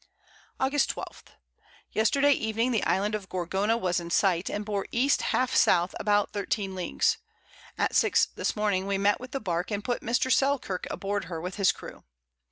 August 0.59 0.89
12. 0.89 1.25
Yesterday 1.91 2.31
Evening, 2.31 2.71
the 2.71 2.83
Island 2.85 3.13
of 3.13 3.29
Gorgona 3.29 3.77
was 3.77 3.99
in 3.99 4.09
sight, 4.09 4.49
and 4.49 4.65
bore 4.65 4.87
E. 4.91 5.07
half 5.25 5.53
S. 5.53 5.93
about 5.99 6.31
13 6.31 6.73
Leagues. 6.73 7.19
At 7.77 7.95
6 7.95 8.25
this 8.33 8.55
Morning, 8.55 8.87
we 8.87 8.97
met 8.97 9.19
with 9.19 9.29
the 9.29 9.39
Bark, 9.39 9.69
and 9.69 9.83
put 9.83 10.01
Mr. 10.01 10.31
Selkirk 10.31 10.87
aboard 10.89 11.25
her, 11.25 11.39
with 11.39 11.57
his 11.57 11.71
Crew. 11.71 12.03